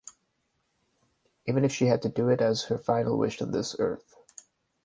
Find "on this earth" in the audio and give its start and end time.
3.39-4.15